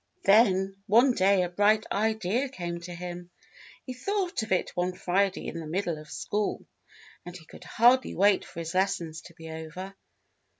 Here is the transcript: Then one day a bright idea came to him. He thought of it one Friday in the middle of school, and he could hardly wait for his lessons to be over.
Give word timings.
Then 0.23 0.77
one 0.87 1.11
day 1.11 1.43
a 1.43 1.49
bright 1.49 1.85
idea 1.91 2.49
came 2.49 2.79
to 2.79 2.95
him. 2.95 3.29
He 3.85 3.93
thought 3.93 4.41
of 4.41 4.51
it 4.51 4.71
one 4.75 4.93
Friday 4.93 5.47
in 5.47 5.59
the 5.59 5.67
middle 5.67 5.99
of 5.99 6.09
school, 6.09 6.65
and 7.23 7.37
he 7.37 7.45
could 7.45 7.63
hardly 7.65 8.15
wait 8.15 8.43
for 8.43 8.61
his 8.61 8.73
lessons 8.73 9.21
to 9.21 9.35
be 9.35 9.51
over. 9.51 9.95